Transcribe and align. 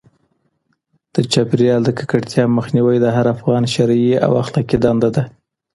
د 1.13 1.15
چاپیریال 1.31 1.81
د 1.85 1.89
ککړتیا 1.97 2.43
مخنیوی 2.57 2.97
د 3.01 3.05
هر 3.15 3.25
افغان 3.35 3.63
شرعي 3.73 4.11
او 4.25 4.31
اخلاقي 4.43 4.77
دنده 4.83 5.09
ده. 5.15 5.23